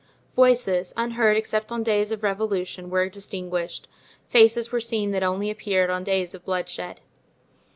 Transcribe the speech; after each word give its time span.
Voices, 0.35 0.95
unheard 0.97 1.37
except 1.37 1.71
on 1.71 1.83
days 1.83 2.09
of 2.11 2.23
revolution, 2.23 2.89
were 2.89 3.07
distinguished; 3.07 3.87
faces 4.29 4.71
were 4.71 4.81
seen 4.81 5.11
that 5.11 5.21
only 5.21 5.51
appeared 5.51 5.91
on 5.91 6.03
days 6.03 6.33
of 6.33 6.43
bloodshed. 6.43 7.01